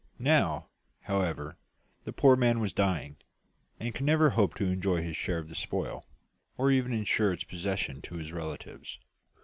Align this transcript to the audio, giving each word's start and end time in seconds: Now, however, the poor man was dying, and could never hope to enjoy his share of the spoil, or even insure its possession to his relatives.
Now, 0.17 0.69
however, 1.01 1.57
the 2.05 2.11
poor 2.11 2.35
man 2.35 2.59
was 2.59 2.73
dying, 2.73 3.17
and 3.79 3.93
could 3.93 4.03
never 4.03 4.31
hope 4.31 4.55
to 4.55 4.65
enjoy 4.65 5.03
his 5.03 5.15
share 5.15 5.37
of 5.37 5.47
the 5.47 5.53
spoil, 5.53 6.07
or 6.57 6.71
even 6.71 6.91
insure 6.91 7.31
its 7.33 7.43
possession 7.43 8.01
to 8.01 8.15
his 8.15 8.33
relatives. 8.33 8.97